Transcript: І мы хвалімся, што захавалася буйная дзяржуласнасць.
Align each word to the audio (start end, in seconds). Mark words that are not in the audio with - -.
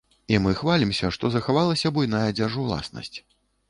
І 0.35 0.39
мы 0.45 0.53
хвалімся, 0.61 1.13
што 1.19 1.33
захавалася 1.37 1.95
буйная 2.01 2.27
дзяржуласнасць. 2.43 3.17